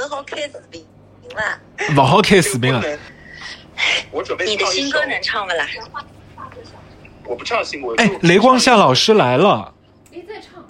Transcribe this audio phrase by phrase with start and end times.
[0.00, 0.82] 搿好开视频
[1.36, 1.60] 啦！
[1.94, 2.82] 不好开视频了。
[4.10, 5.66] 我准备你的新歌能唱不啦？
[7.26, 7.94] 我不唱新歌。
[7.98, 9.74] 哎，雷光夏老师来了，
[10.14, 10.64] 哎，在唱。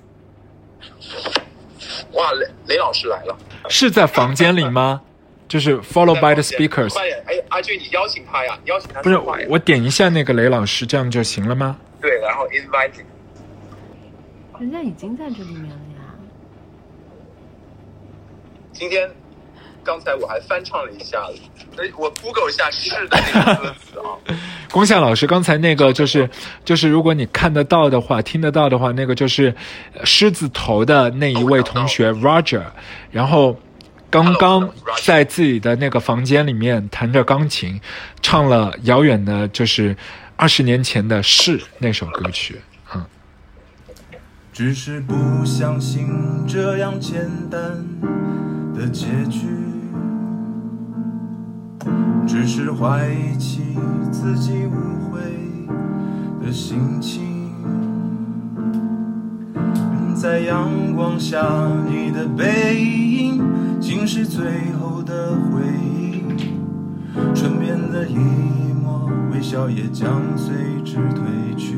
[2.14, 3.38] 哇，雷雷老师来了。
[3.69, 5.01] 是在房间里吗？
[5.47, 6.93] 就是 follow by the speakers。
[6.93, 9.17] 快点，哎，阿俊，你邀请他呀，邀请他不是
[9.49, 11.79] 我点一下那个雷老师，这样就行了吗？
[12.01, 13.05] 对，然后 invite。
[14.59, 16.01] 人家已经在这里面了呀。
[18.73, 19.11] 今天
[19.85, 21.19] 刚才我还翻唱了一下，
[21.77, 24.37] 哎，我 Google 一下“是”的那个歌词啊。
[24.71, 26.30] 龚夏老师，刚才那个就是
[26.65, 29.52] 就是，如果你看得到的话，听得到的话，那个就是
[29.95, 32.62] 呃狮子头的那一位同学 Roger，
[33.11, 33.59] 然后
[34.09, 34.71] 刚刚
[35.02, 37.80] 在自己的那个房间里面弹着钢琴，
[38.23, 39.97] 唱了遥远的，就是
[40.37, 42.60] 二十年前的《是》那首歌曲。
[42.95, 43.05] 嗯，
[44.52, 46.07] 只是不相信
[46.47, 47.60] 这样简单
[48.73, 49.49] 的结局，
[52.33, 53.77] 只是怀疑起
[54.13, 55.21] 自己误会
[56.41, 57.51] 的心情。
[60.15, 61.45] 在阳光下，
[61.88, 63.43] 你的背影
[63.80, 64.44] 竟是最
[64.81, 66.22] 后的回忆，
[67.34, 70.54] 唇边的一抹微笑也将随
[70.84, 71.75] 之褪去。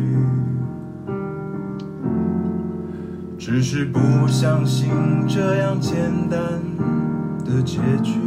[3.39, 3.99] 只是不
[4.29, 4.91] 相信
[5.27, 6.39] 这样简单
[7.43, 8.19] 的结局，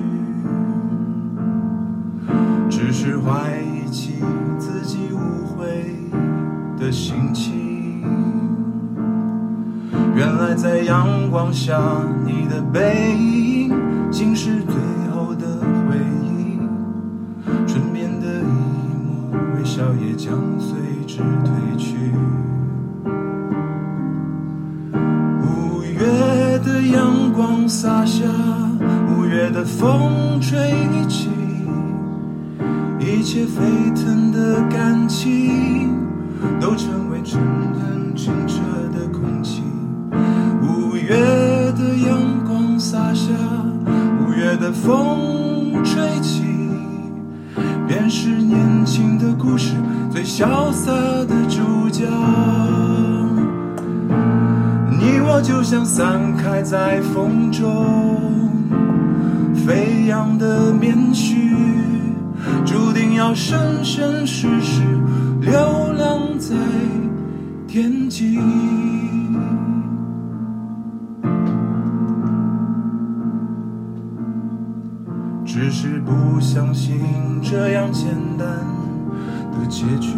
[2.77, 3.31] 只是怀
[3.61, 4.15] 疑起
[4.59, 5.95] 自己误会
[6.77, 8.03] 的心情。
[10.13, 11.79] 原来在阳光下，
[12.25, 13.73] 你的背影
[14.11, 14.75] 竟是最
[15.13, 15.45] 后的
[15.87, 16.59] 回忆，
[17.65, 21.95] 唇边的一抹微笑也将随之褪去。
[25.41, 28.25] 五月的阳光洒下，
[29.17, 30.57] 五月的风吹
[31.07, 31.24] 起，
[33.25, 33.59] 一切沸
[33.95, 35.97] 腾的感情
[36.61, 37.41] 都成为蒸
[37.73, 38.59] 腾清澈
[38.93, 39.63] 的空气。
[40.61, 41.09] 五月
[41.71, 43.31] 的阳光洒下，
[44.19, 46.43] 五月的风吹起，
[47.87, 49.73] 便是年轻的故事
[50.11, 52.05] 最潇洒的主角。
[54.87, 58.61] 你我就像散开在风中
[59.65, 61.34] 飞扬的棉絮，
[63.15, 64.81] 要生生世世
[65.39, 65.51] 流
[65.93, 66.53] 浪在
[67.65, 68.37] 天际。
[75.45, 76.99] 只是不相信
[77.41, 78.47] 这样简单
[79.51, 80.09] 的结局。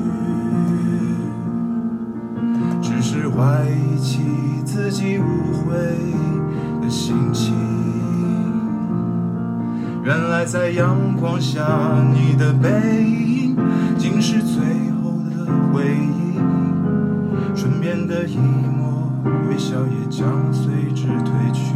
[2.82, 4.20] 只是怀疑起
[4.66, 6.17] 自己误会
[10.08, 11.68] 原来在阳光下，
[12.14, 12.70] 你的背
[13.04, 13.58] 影
[13.98, 14.64] 竟是最
[15.04, 16.40] 后的回忆，
[17.54, 19.12] 唇边的一抹
[19.50, 21.74] 微笑也将随之褪去。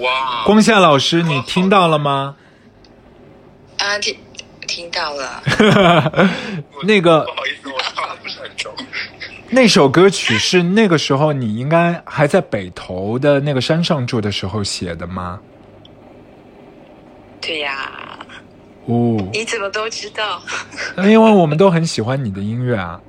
[0.00, 2.36] 哇，光夏老师，你听到了吗？
[3.78, 4.16] 啊，听
[4.66, 5.42] 听到了。
[6.84, 8.72] 那个不好意思，我唱的不是很熟。
[9.50, 15.40] 那首歌曲是那个时候你应该还在北头的那个山上住的时候写的吗？
[17.40, 17.88] 对呀、
[18.84, 20.42] 哦，你怎么都知道？
[20.98, 23.00] 因为我们都很喜欢你的音乐啊。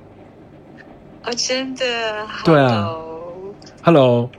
[1.24, 2.26] 哦，真的。
[2.44, 2.88] 对啊
[3.82, 4.30] Hello，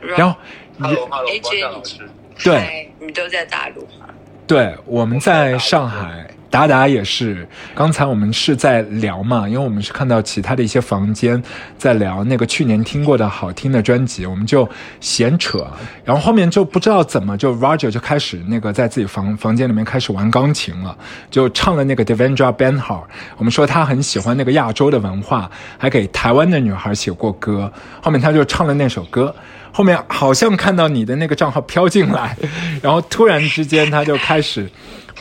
[0.00, 0.36] 然后
[0.78, 2.08] 也 Hello，Hello，AJ 光夏老师，
[2.44, 4.06] 对，你都在大陆吗？
[4.46, 11.42] 对，我们在上海达达也是，刚才我们是在聊嘛，因为我们是看到其他的一些房间
[11.76, 14.68] 在聊那个去年听过的好听的专辑，我们就
[15.00, 15.66] 闲扯，
[16.04, 20.96] 然后后面就不知道怎么就 Roger 就开始那个在自己房房间里面开始玩钢琴了，
[21.28, 23.02] 就唱了那个 Devendra Banhart。
[23.36, 27.70] 我们说他很喜欢那个亚洲的文化，还给台湾的女孩写过歌，
[28.00, 29.34] 后面他就唱了那首歌。
[29.76, 32.34] 后面好像看到你的那个账号飘进来，
[32.82, 34.70] 然后突然之间他就开始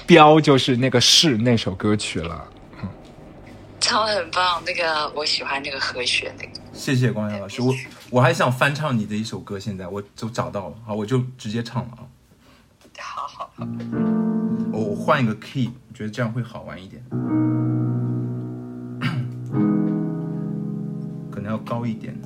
[0.07, 2.48] 飙，就是那个是那首歌曲了。
[3.81, 6.52] 唱的很棒，那个我喜欢那个和弦那个。
[6.72, 7.75] 谢谢光耀老师，我
[8.10, 12.07] 我还想翻唱你的一首歌，现在我就找到了，好，我就直接唱了啊。
[12.98, 13.68] 好好好，
[14.72, 17.04] 我我换一个 key，我觉得这样会好玩一点，
[21.30, 22.18] 可能要高一点。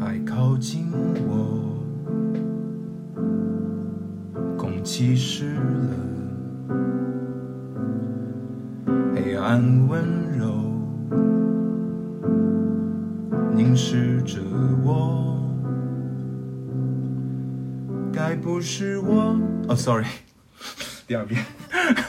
[0.00, 0.90] 爱靠近
[1.28, 1.84] 我，
[4.56, 5.94] 空气湿了，
[9.14, 10.02] 黑暗温
[10.38, 10.52] 柔
[13.54, 14.40] 凝视着
[14.84, 15.18] 我。
[18.12, 19.38] 该不是我
[19.68, 20.06] 哦，sorry，
[21.06, 21.44] 第二遍，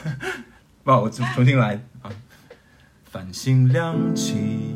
[0.84, 2.10] 不，我重重新来啊。
[3.04, 4.71] 繁星亮起，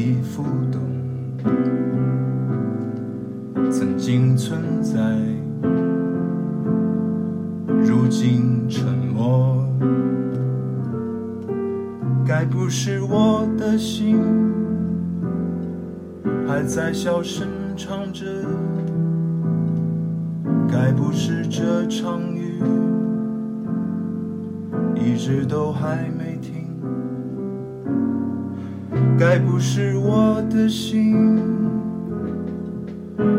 [0.00, 0.42] 回忆浮
[0.72, 0.80] 动，
[3.70, 4.98] 曾经存在，
[7.84, 9.62] 如今沉默。
[12.26, 14.18] 该不是我的心，
[16.48, 18.24] 还在小声唱着，
[20.66, 22.54] 该不是这场雨。
[24.94, 26.29] 一直都还没，
[29.20, 31.36] 该不是我的心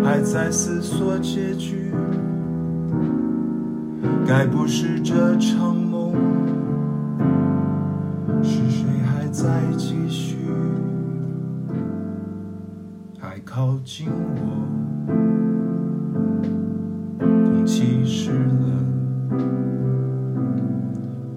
[0.03, 1.91] 还在思索结局，
[4.23, 6.13] 该不是这场梦
[8.43, 10.37] 是谁还在继续，
[13.19, 14.67] 还靠近我，
[17.17, 18.67] 空气湿了。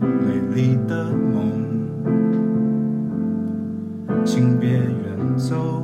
[0.03, 1.64] 美丽的梦，
[4.25, 5.83] 请别远走。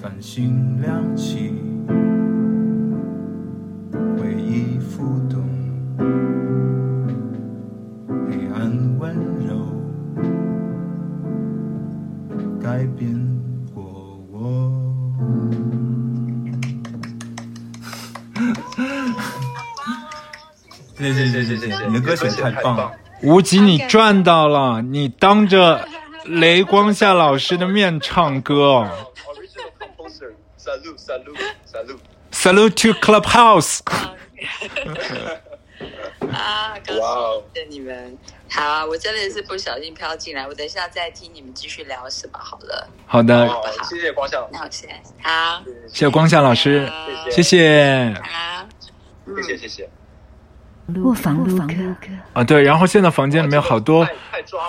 [0.00, 1.52] 繁星亮起，
[4.16, 5.42] 回忆浮动，
[8.28, 9.16] 黑暗温
[9.46, 9.66] 柔，
[12.60, 13.18] 改变
[13.74, 14.70] 过我。
[20.96, 22.92] 谢谢谢谢谢谢，你的歌选太棒了。
[23.24, 24.82] 无极，你赚到了！
[24.82, 25.88] 你当着
[26.26, 28.86] 雷光夏老师的面唱歌
[29.26, 33.80] Original composer, salute, salute, salute.，Salute to Clubhouse。
[36.32, 38.18] 啊，高哇哦兴谢谢你们。
[38.50, 42.88] 好啊，我真的是不小心飘进来，我等一下再听你们继续聊什么好了。
[43.06, 46.86] 好的，好，谢谢光夏，那我现在好，谢谢光夏老师，
[47.30, 48.14] 谢谢。
[48.22, 48.66] 好，
[49.36, 49.88] 谢谢谢谢。
[51.02, 51.74] 卧房录歌，
[52.34, 54.06] 啊，对，然后现在房间里面好多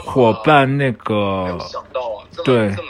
[0.05, 1.57] 伙伴，那个
[2.43, 2.89] 对这么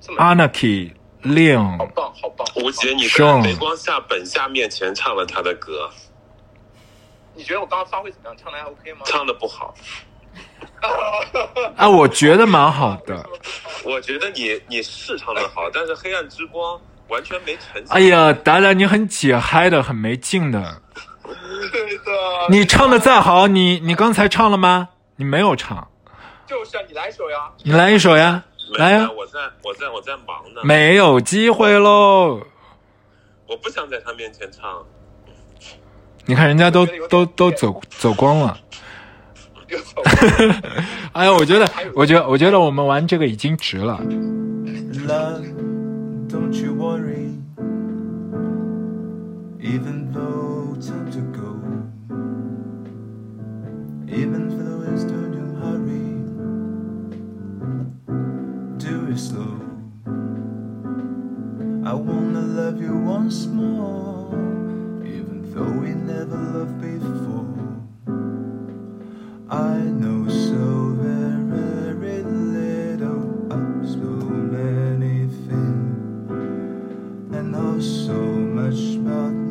[0.00, 1.56] 这么 Anarchy 好令，
[1.94, 2.46] 棒好棒。
[2.56, 5.88] 吴杰，你上在雷光下本下面前唱了他的歌，
[7.34, 8.36] 你觉得我刚刚发挥怎么样？
[8.36, 9.00] 唱的还 OK 吗？
[9.04, 9.74] 唱的不好。
[11.76, 13.24] 啊，我觉得蛮好的。
[13.84, 16.78] 我觉得你你是唱的好，但是黑暗之光
[17.08, 17.86] 完全没呈现。
[17.88, 20.82] 哎呀，达达，你很解嗨的，很没劲的。
[21.24, 24.90] 对的，你唱的再好，你你刚才唱了吗？
[25.16, 25.88] 你没有唱，
[26.46, 27.50] 就是啊，你来一首呀。
[27.62, 32.40] 你来一首呀，没来呀，我在我在我在忙呢，没有机会喽。
[33.46, 34.84] 我不想在他面前唱。
[36.26, 38.58] 你看人家都都都走走光了。
[41.12, 43.98] 哎呀，我觉得，我觉得，我觉得我们玩这个已经值了。
[45.06, 45.44] Love,
[46.28, 47.32] don't you worry.
[49.60, 50.03] Even
[54.14, 56.08] even though it's don't you hurry,
[58.78, 59.58] do it slow.
[61.84, 64.32] I wanna love you once more,
[65.04, 67.58] even though we never loved before.
[69.50, 74.10] I know so very little of so
[74.54, 76.30] many things,
[77.34, 79.43] and know so much about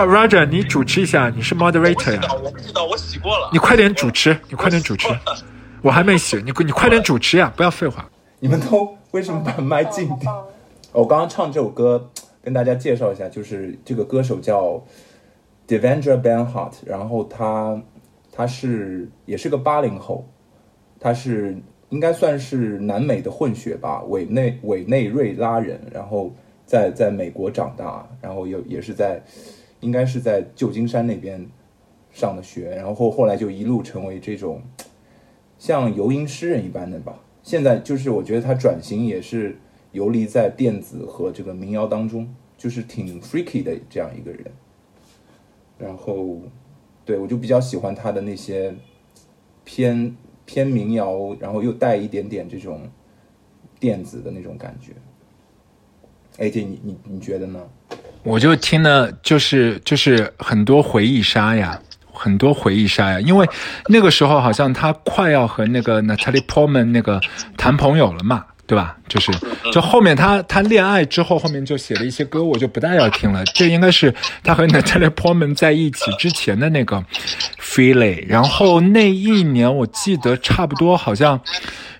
[0.00, 3.50] Ro- Roger，你主持一下，你是 moderator 呀我不知道，我洗过了。
[3.52, 5.08] 你快点主持，你快点主持，
[5.82, 8.08] 我还没洗，你你快点主持呀，不要废话。
[8.38, 10.32] 你们都为什么把麦近点？
[10.92, 12.10] 我刚刚唱这首歌，
[12.42, 14.82] 跟大家介绍一下，就是这个歌手叫
[15.68, 17.80] Devendra Banhart，然后他
[18.32, 20.26] 他是也是个八零后，
[20.98, 21.56] 他是
[21.90, 29.22] 应该算是南美的混血吧，委内委内瑞拉人，然后在在美国长大，然后有也是在
[29.80, 31.48] 应该是在旧金山那边
[32.10, 34.62] 上的学，然后后来就一路成为这种
[35.58, 37.20] 像游吟诗人一般的吧。
[37.42, 39.56] 现在就是我觉得他转型也是
[39.92, 44.44] 游离在电子和这个民谣当中，就是挺 freaky 的这样一个人。
[45.78, 46.38] 然后，
[47.06, 48.74] 对我就比较喜欢他的那些
[49.64, 52.82] 偏偏民谣，然后又带一点点这种
[53.78, 54.92] 电子的那种感觉。
[56.36, 57.66] AJ，你你你觉得呢？
[58.22, 61.78] 我就听了，就是就是很多回忆杀呀，
[62.12, 63.48] 很多回忆杀呀，因为
[63.86, 67.20] 那个时候好像他快要和那个 Natalie Portman 那个
[67.56, 68.96] 谈朋友了嘛，对吧？
[69.08, 69.32] 就是
[69.72, 73.42] 就后面他他恋爱之后，后面就写了一些歌，我就不大要听了。
[73.46, 77.02] 这应该是他和 Natalie Portman 在一起之前的那个
[77.58, 81.40] Feeling，然后那一年我记得差不多好像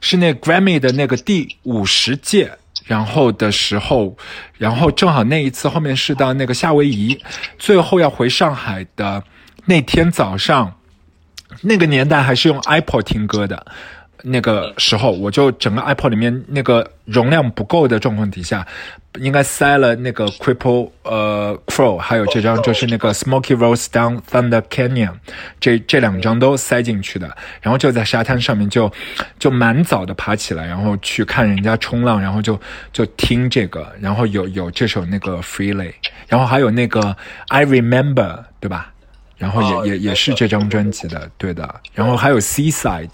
[0.02, 2.52] 是那 Grammy 的那个第五十届。
[2.90, 4.16] 然后的时候，
[4.58, 7.16] 然后正好那一次后面是到那个夏威夷，
[7.56, 9.22] 最后要回上海的
[9.66, 10.74] 那天早上，
[11.60, 13.64] 那个年代还是用 iPod 听歌的。
[14.22, 18.66] 那个时候，我就整个 iPod 里面那个容量不够的状况底下，
[19.18, 25.12] 应该塞了那个 Cripple 呃 Crow，还有这张就是那个 Smoky Rose Down Thunder Canyon，
[25.58, 27.34] 这这两张都塞进去的。
[27.60, 28.92] 然后就在沙滩上面就
[29.38, 32.60] 就蛮早的爬起来，然后去看人家冲浪，然后就
[32.92, 35.92] 就听这个，然后有有这首那个 Freely，
[36.28, 37.16] 然后还有那个
[37.48, 38.92] I Remember，对吧？
[39.40, 41.80] 然后也、哦也也是这张专辑的，对的。
[41.94, 43.08] 然后还有 Seaside，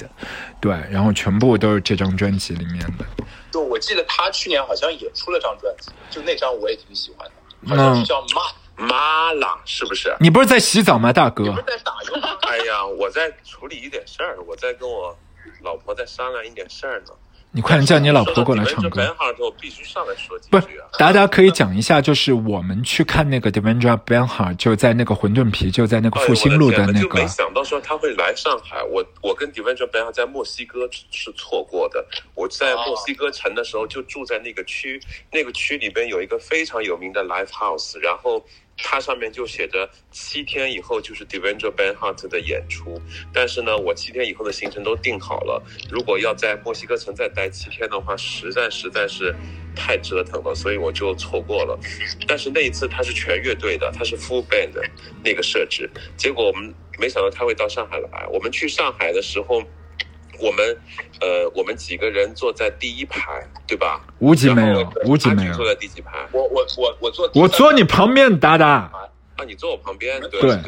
[0.61, 3.06] 对，然后全部都是这张专辑里面的。
[3.52, 10.16] 就我记得他去年好像也出了张专辑，就那张我也挺喜欢的，好像是叫妈妈啦，是不是？
[10.18, 11.56] 你不是在洗澡吗，大哥你不？
[11.59, 12.37] 是在打油吗？
[12.42, 15.16] 哎呀，我在处理一点事儿，我在跟我
[15.62, 17.12] 老婆在商量一点事儿呢。
[17.57, 19.17] 你快点叫你老婆过来唱歌说到 Devendra。
[19.17, 27.27] Banhart，我必须上来说几不是句啊。，大家可以讲一下，就是我们去看那个 Devendra Banhart，就在那个馄饨皮，就在那个复兴路的那个就没。
[27.27, 28.83] 想到说他会来上海。
[28.83, 32.05] 我我跟 Devendra Banhart 在墨西哥是错过的。
[32.35, 35.01] 我在墨西哥城的时候就住在那个区，
[35.33, 38.45] 那个区里边有一个非常有名的 live house，然后。
[38.78, 43.00] 它上面就写着七天以后就是 Devendra Banhart 的演出，
[43.33, 45.62] 但是呢，我七天以后的行程都定好了。
[45.90, 49.35] 如果要在墨西哥城再待七天的话，实在实在是
[49.75, 51.78] 太折腾了，所以我就错过了。
[52.26, 54.83] 但是那一次他是全乐队的，他是 full band 的
[55.25, 58.26] 那个设置，结果我们没想到他会到上海来。
[58.30, 59.62] 我们去上海的时候，
[60.40, 60.78] 我们
[61.21, 64.00] 呃我们几个人坐在第一排，对吧？
[64.19, 65.66] 无极没有然后，无极没有坐。
[65.66, 66.26] 在第几排？
[66.33, 68.90] 我我我我坐我坐你旁边，达达。
[69.37, 70.59] 啊，你坐我旁边，对对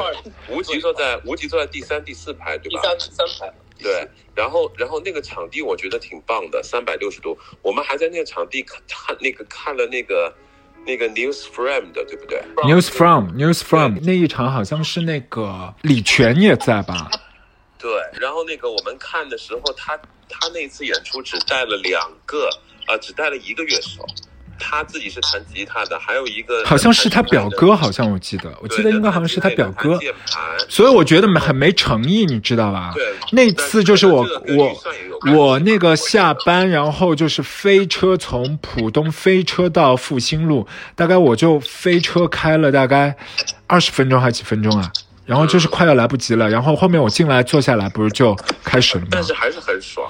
[0.50, 2.82] 无极坐在无极坐在第三、第四排，对吧？
[2.82, 7.38] 第三第三排，对，然后然后那个场地我觉得挺棒的，三百六十度。
[7.62, 10.34] 我们还在那个场地看看那个看了那个
[10.84, 17.10] 那个 News Frame 的，对不对？News from News from 那一场好像是那个李泉也在吧？
[17.78, 19.96] 对，然后那个我们看的时候，他
[20.28, 22.48] 他那次演出只带了两个，
[22.88, 24.04] 呃，只带了一个乐手，
[24.58, 30.58] 他自己是弹吉他的，还有一个好像是他表哥，好像我记得，我记得应该好像是他表哥，键盘。
[30.68, 32.90] 所以我觉得很没诚意，你知道吧？
[32.94, 40.66] 对那次就是我我我那个下班，然后就是飞车从浦东飞车到复兴路，
[40.96, 43.16] 大概我就飞车开了大概
[43.68, 44.92] 二十分钟还几分钟啊，
[45.28, 49.22] 然后就是快要来不及了，然后后面我进来坐下来，不是就开始了吗但？
[49.22, 50.08] 是还是很爽，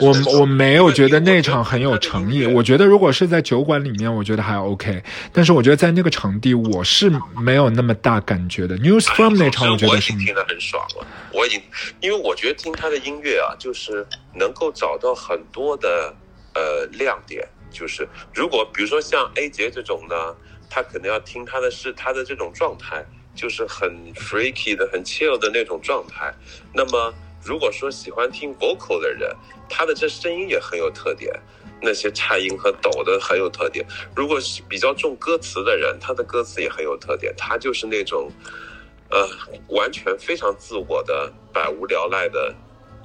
[0.00, 5.00] 我我没有觉得那场很有诚意，我觉得如果是在酒馆里面，我觉得还 OK，
[5.32, 8.76] 但是我觉得在那个场地我是没有那么大感觉的。
[8.78, 11.62] News 哎 from 那场我觉得是已经听得很爽了，我已经，
[12.00, 14.04] 因为我觉得听他的音乐啊，就是
[14.34, 16.12] 能够找到很多的
[16.54, 20.16] 呃亮点，就是如果比如说像 A 杰这种呢，
[20.68, 23.04] 他可能要听他的是他的这种状态，
[23.36, 26.34] 就是很 freaky 的、很 chill 的那种状态。
[26.74, 27.14] 那么
[27.44, 29.32] 如果说喜欢听 vocal 的人，
[29.68, 31.32] 他的这声音也很有特点。
[31.82, 33.86] 那些颤音和抖的很有特点。
[34.14, 37.32] 如果是比较重歌词的人，他的歌词也很有特点。
[37.36, 38.32] 他就是那种，
[39.10, 39.28] 呃，
[39.68, 42.52] 完全非常自我的、百无聊赖的，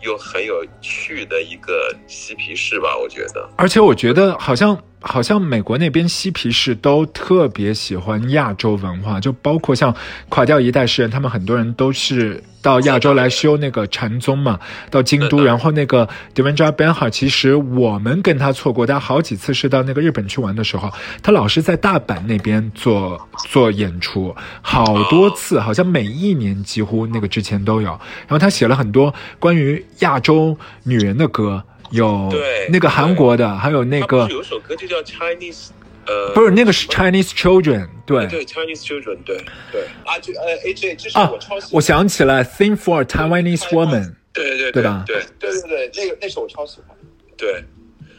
[0.01, 3.47] 又很有趣的一个嬉皮士吧，我觉得。
[3.57, 9.93] 而且我觉得好像好像美国那边嬉皮士都特别喜欢亚洲文化，就包括像
[10.29, 14.59] 垮掉一代诗人，他们很多人都是到亚洲来修那个禅宗嘛，
[14.91, 20.91] 到京都，然后那个 Devendra Banhart，其实我们跟他错过，他好几次是到那个日本去玩的时候，
[21.23, 27.89] 他老是在大阪那边做做演出，好多次，好像每一年几乎那个之前都有。
[27.89, 35.69] 然后他写了很多关于亚洲女人的歌，有对那个韩国的，还有那个他不是有首歌就叫 Chinese，
[36.07, 38.27] 呃，不是那个是 Chinese Children，对。
[38.27, 39.37] 对 Chinese Children，对
[39.71, 39.83] 对。
[40.05, 45.03] 啊，就呃 AJ，这是啊我超喜欢，我想起来 Sing for a Taiwanese Woman，对对对吧？
[45.05, 46.97] 对对对对，那个那首我超喜欢。
[47.37, 47.63] 对。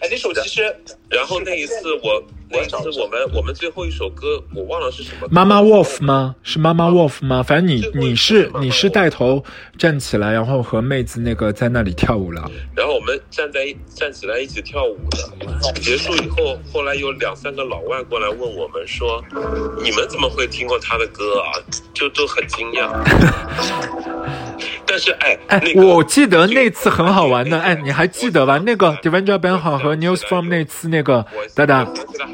[0.00, 0.62] 哎，那首其实，
[1.08, 2.20] 然后那一次我
[2.52, 5.26] 那一次我们我们最后一首歌我忘了是什么。
[5.30, 6.36] 妈妈 Wolf 吗？
[6.42, 7.42] 是妈妈 Wolf 吗？
[7.42, 9.42] 反正你你是你是带头
[9.78, 12.50] 站起来，然后和妹子那个在那里跳舞了。
[12.76, 19.22] 然后我们站在一站起来一起跳舞的，结束以后，后来有两三个老外过来问我们说
[19.82, 21.56] ：“你们怎么会听过他的歌啊？”
[21.94, 22.90] 就都很惊讶。
[24.84, 28.58] 但是哎，哎，那个我记得那次很好玩的，哎，你还记得吧？
[28.58, 31.88] 那个 Devendra Banhart 和 News from 那次那个我哒哒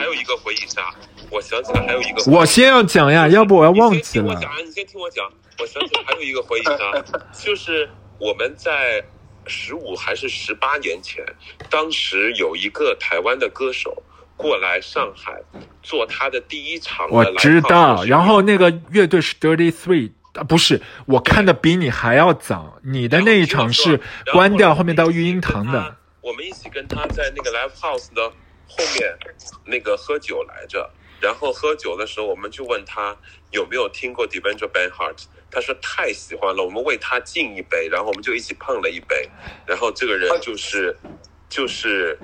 [0.09, 0.91] 有一个回忆杀，
[1.31, 2.31] 我想起来还有一个。
[2.31, 4.41] 我先要讲呀，要不我要忘记了你先听我。
[4.41, 5.31] 讲，你先听我讲。
[5.61, 9.05] 我想起来还有一个回忆杀， 就是我们在
[9.47, 11.25] 十五还是十八年前，
[11.69, 14.03] 当时有一个台湾的歌手
[14.37, 15.43] 过来上海
[15.83, 22.79] 做他的第一场我知道，然后那个乐队是 Dirty Three，啊，不是，我看的比你还要早。
[22.85, 24.01] 你的那一场是
[24.33, 25.97] 关掉，后面到育婴堂的。。
[26.21, 28.31] 我们一起跟他在那个 live house 的
[28.69, 29.19] 后面
[29.65, 30.89] 那个喝酒来着，
[31.21, 33.17] 然后喝酒的时候，我们就问他
[33.51, 39.29] 有没有听过 Devendra Banhart，他说太喜欢了，我们为他敬一杯，然后我们就一起碰了一杯，
[39.67, 40.97] 然后这个人就是
[41.49, 42.19] 就是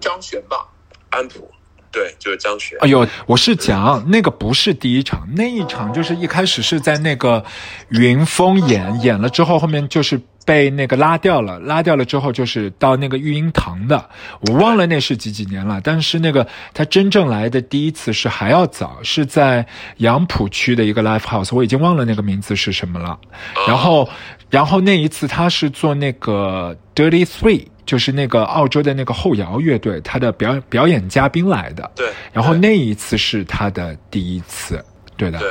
[0.00, 0.68] 张悬吧，
[1.10, 1.48] 安普，
[1.92, 2.76] 对，就是张悬。
[2.80, 7.44] 哎呦，我是讲那个不是第一场，那一场就是一开始是在那个
[7.90, 14.08] 云峰演，演了之后后面就是被那个拉掉了，拉掉了之后就是到那个育婴堂的，
[14.48, 19.66] 我忘了那是几几年了，但是那个他真正来的第一次是还要早，是在
[19.98, 23.18] 杨浦区的一个 live house，我已经忘了那个名字是什么了。
[23.66, 24.08] 然后，
[24.50, 31.90] 然后那一次他是做那个 Dirty Three，就是那个澳洲的那个后摇乐队，他的表表演嘉宾来的。
[31.94, 34.84] 对，然后那一次是他的第一次，
[35.16, 35.38] 对的。
[35.38, 35.48] 对，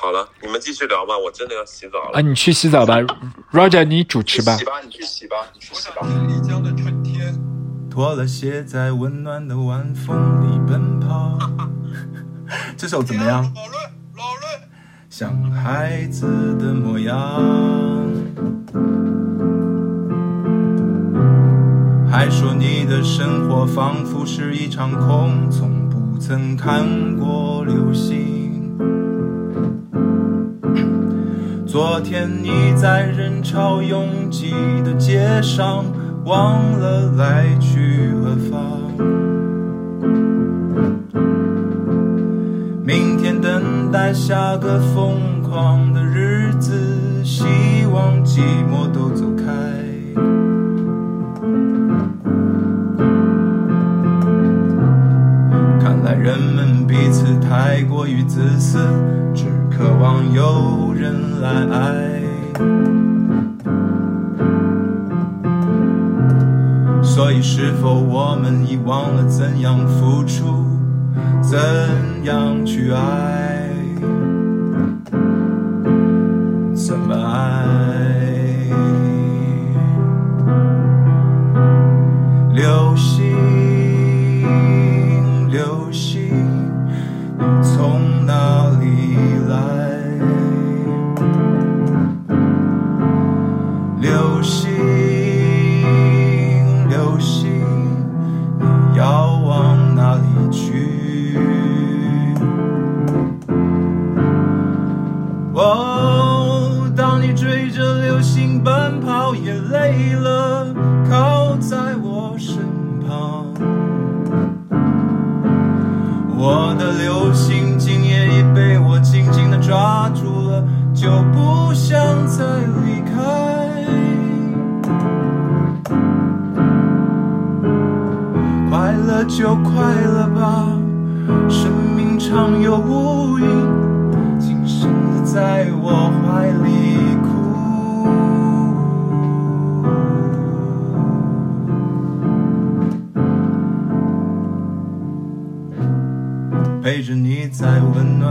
[0.00, 2.18] 好了，你们继续聊吧，我真的要洗澡了。
[2.18, 2.96] 啊，你去洗澡吧
[3.52, 4.64] ，Roger，你主持吧洗。
[4.64, 5.96] 吧，你去洗吧，你去洗吧。
[6.26, 7.38] 丽江的春天，
[7.90, 11.38] 脱了鞋在温暖的晚风里奔跑。
[12.78, 13.42] 这首怎么样？
[13.54, 13.76] 老瑞，
[14.16, 14.66] 老瑞。
[15.10, 17.14] 像孩子的模样。
[22.10, 28.39] 还说你的生活仿佛是一场空，从不曾看过流星。
[31.70, 34.50] 昨天你在人潮拥挤
[34.84, 35.84] 的街上，
[36.24, 38.60] 忘了来去何方。
[42.84, 47.44] 明天等待下个疯狂的日子，希
[47.92, 49.44] 望寂寞都走开。
[55.78, 58.80] 看来人们彼此太过于自私，
[59.32, 59.44] 只
[59.80, 62.20] 渴望有人来爱。
[67.02, 70.66] 所以，是否我们已忘了怎样付出，
[71.40, 71.58] 怎
[72.24, 73.49] 样去爱？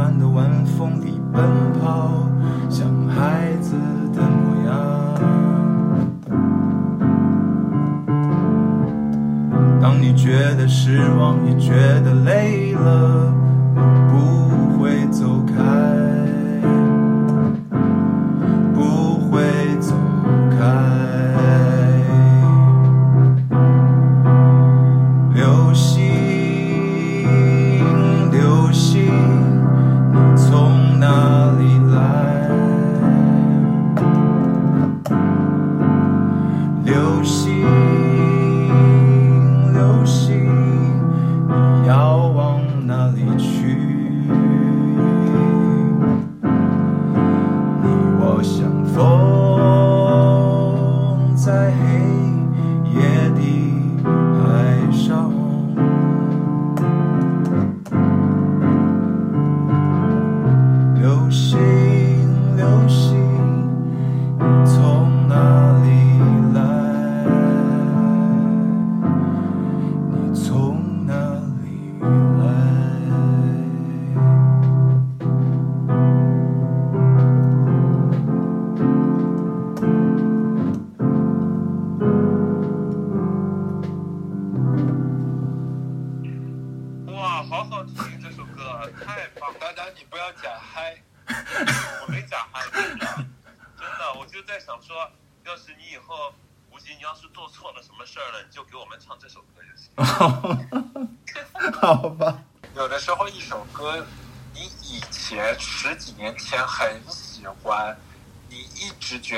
[0.09, 1.43] 暖的晚风里奔
[1.79, 2.09] 跑，
[2.67, 3.75] 像孩子
[4.11, 4.73] 的模样。
[9.79, 13.31] 当你觉得失望，也觉得累了，
[13.75, 14.38] 我不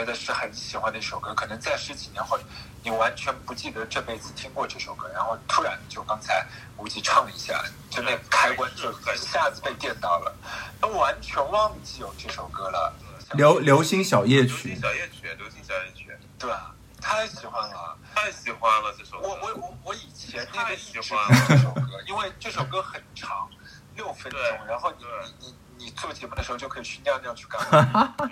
[0.02, 2.36] 觉得是很喜欢的一首歌，可能在十几年后，
[2.84, 6.44] 你完全不记得这辈子听过这首歌，然后突然就刚才
[6.76, 10.36] 无极唱了一下，就那开关就一下子被电到了，
[10.80, 12.92] 都完全忘记有这首歌了。
[13.34, 16.74] 流流星小夜曲流曲星，小夜曲，流星小夜曲，对吧？
[17.00, 17.96] 太喜欢了。
[18.16, 19.28] 太喜欢了这首歌。
[19.28, 23.48] 我我我我以前那个太一直听喜欢了这首歌，因为这首歌很长，
[23.96, 25.06] 六分钟，然后你
[25.40, 27.62] 你你你做节目的时候就可以去尿尿去干
[27.94, 28.16] 嘛？
[28.18, 28.30] 对，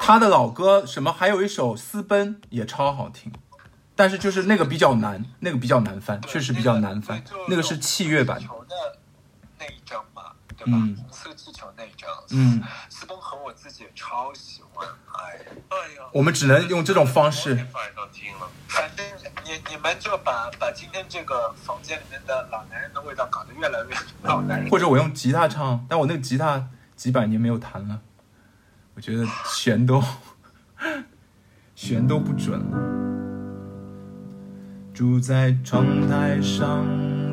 [0.00, 3.32] 他的老歌什么还有一首《私奔》也超好听，
[3.94, 8.46] 但是就是那个比较难，那个比较难翻，确实比较难翻那个，是器乐版气。
[8.46, 8.74] 球的
[9.58, 10.72] 那一张嘛，对吧？
[10.74, 17.54] 嗯红色气球那一张，嗯，私奔和我自己也超喜欢，哎，哎呀，我们只能用这种方式。
[18.68, 19.06] 反正
[19.44, 24.68] 你你们就把把今天这个房间里面的老男人的味道搞得越来越老男人。
[24.68, 28.00] 或者我用吉他唱，但我那个吉他几百年没有弹了，
[28.94, 30.02] 我觉得弦都
[31.74, 32.78] 弦都不准了。
[34.92, 36.86] 住在窗台上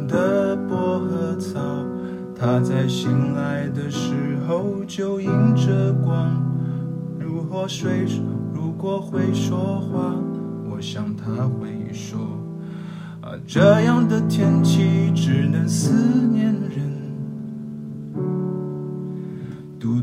[0.07, 1.61] 的薄荷草，
[2.35, 6.43] 它在醒来的时候就迎着光。
[7.19, 8.07] 如果睡，
[8.51, 10.15] 如果会说话，
[10.71, 12.19] 我想它会说。
[13.21, 15.93] 啊，这样的天气只能思
[16.27, 16.50] 念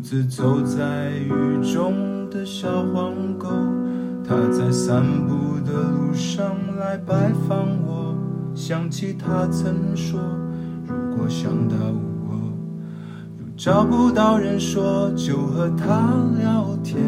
[0.08, 1.30] 独自走在雨
[1.70, 3.46] 中的小黄狗，
[4.26, 8.16] 它在散步的路上来拜访我。
[8.54, 10.18] 想起它曾说，
[10.86, 11.76] 如果想到
[12.26, 12.32] 我，
[13.38, 16.00] 又找不到人说，就和它
[16.40, 17.02] 聊天。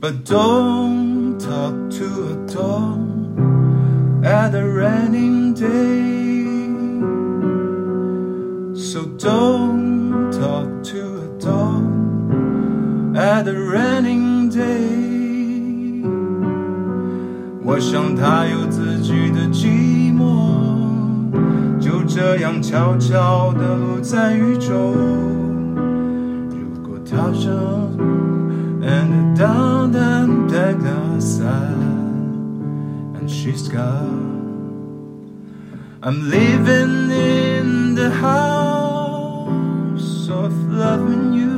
[0.00, 2.98] But don't talk to a dog
[4.24, 6.19] at a raining day.
[8.89, 11.83] So don't talk to a dog
[13.15, 15.03] at a raining day.
[17.63, 21.29] 我想他有自己的寂寞，
[21.79, 24.93] 就这样悄悄地落在雨中。
[26.49, 27.51] 如果他想
[28.81, 31.75] and down and down outside,
[33.15, 34.23] and she's gone.
[36.03, 38.78] I'm living in the house
[40.30, 41.50] Of loving you.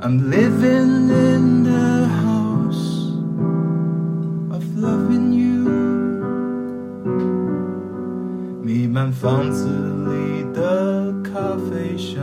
[0.00, 3.12] I'm living in the house
[4.50, 5.68] of loving you.
[8.62, 12.22] 弥漫房子里的咖啡香，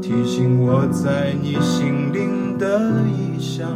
[0.00, 3.68] 提醒我在你心灵的异乡，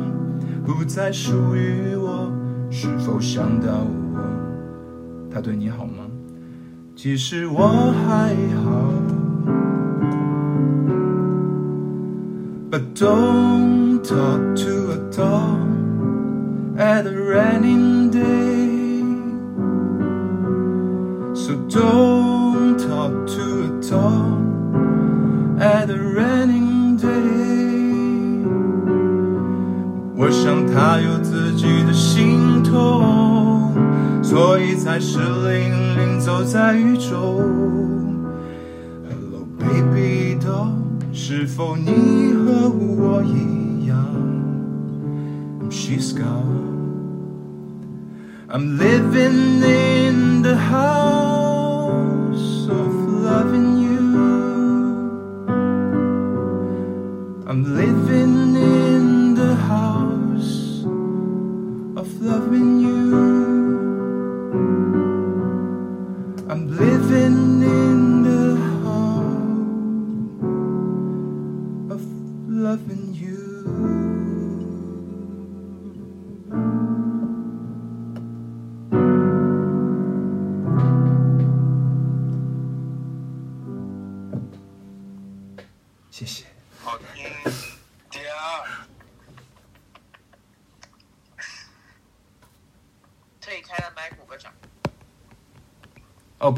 [0.64, 2.30] 不再属于我。
[2.70, 4.20] 是否想到我？
[5.30, 6.04] 他对你好吗？
[6.94, 8.92] 其实我还好。
[12.70, 15.58] But don't talk to a dog
[16.78, 18.72] at a raining day.
[21.34, 24.40] So don't talk to a dog
[25.60, 27.32] at a raining day.
[30.16, 33.11] 我想他有自己的心痛，
[34.32, 37.36] 所以才湿淋淋走在雨中。
[39.06, 40.72] Hello baby doll，
[41.12, 43.94] 是否你和我一样
[45.68, 46.62] ？She's gone。
[48.48, 51.90] I'm living in the house
[52.70, 54.00] of loving you.
[57.46, 58.41] I'm living
[66.52, 67.91] I'm living in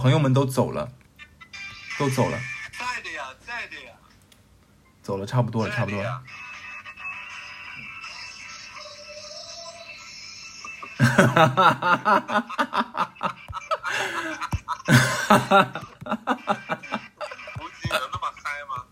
[0.05, 0.91] 朋友们都走了，
[1.99, 2.37] 都走了，
[2.73, 3.93] 在的呀，在的呀，
[5.03, 6.23] 走了，差不多了，差不多了
[10.99, 11.43] 在的呀。。
[17.59, 18.85] 吴京有那么嗨吗？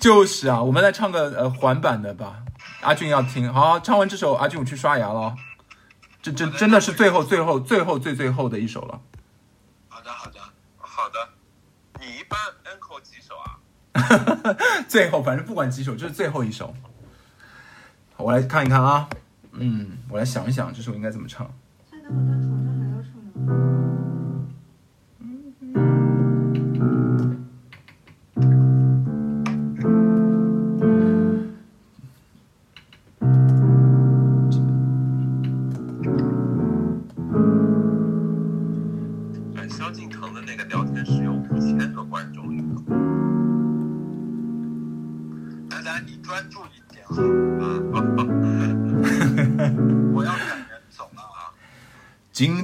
[0.00, 2.36] 就是啊，我们来唱个呃缓版的吧。
[2.80, 5.36] 阿俊要听，好，唱完这首，阿俊我去刷牙了哦。
[6.22, 9.02] 这这真的是最后最后最后最最后的一首了。
[9.98, 10.40] 好的，好的。
[10.78, 11.28] 好的，
[11.98, 13.58] 你一般 uncle 几首啊？
[14.86, 16.72] 最后反正不管几首，就是最后一首。
[18.16, 19.08] 我来看一看啊，
[19.50, 21.52] 嗯，我来想一想这首应该怎么唱。
[21.90, 23.12] 现在我在床上还要唱
[23.44, 24.07] 吗？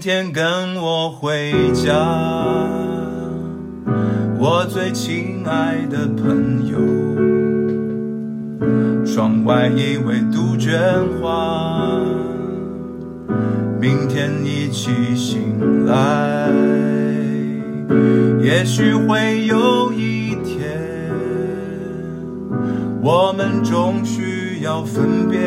[0.05, 1.95] 天跟我回家，
[4.39, 6.77] 我最亲爱的朋友。
[9.03, 10.79] 窗外已为杜鹃
[11.23, 11.99] 花，
[13.81, 16.51] 明天一起醒来，
[18.43, 20.69] 也许会有一天，
[23.01, 25.41] 我们终需要分别。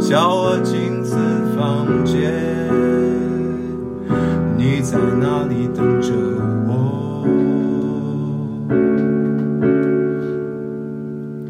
[0.00, 0.97] 小我镜子
[1.68, 2.32] 房间，
[4.56, 6.14] 你在哪里等着
[6.66, 7.26] 我？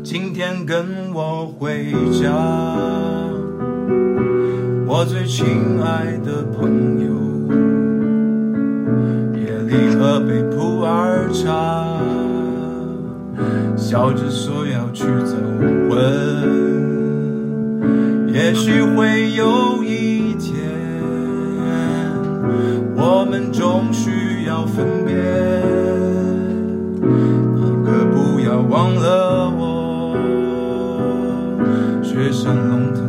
[0.02, 2.34] 今天跟我回家，
[4.88, 5.46] 我最亲
[5.80, 7.06] 爱的朋友。
[9.36, 11.96] 夜里喝杯普洱茶，
[13.76, 15.36] 笑着说要去走
[15.88, 15.94] 婚。
[18.32, 19.82] 也许会有
[24.78, 25.12] 分别。
[27.56, 30.14] 你可不要忘了我，
[32.00, 33.07] 雪山龙腾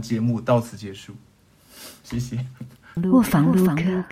[0.00, 1.14] 节目到此结束，
[2.02, 2.44] 谢谢。
[3.04, 4.04] 卧房录歌。